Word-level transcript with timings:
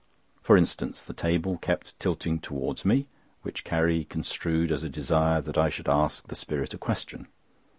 For 0.41 0.57
instance, 0.57 0.99
the 1.03 1.13
table 1.13 1.59
kept 1.59 1.99
tilting 1.99 2.39
towards 2.39 2.83
me, 2.83 3.05
which 3.43 3.63
Carrie 3.63 4.05
construed 4.05 4.71
as 4.71 4.81
a 4.83 4.89
desire 4.89 5.41
that 5.41 5.59
I 5.59 5.69
should 5.69 5.87
ask 5.87 6.27
the 6.27 6.33
spirit 6.33 6.73
a 6.73 6.79
question. 6.79 7.27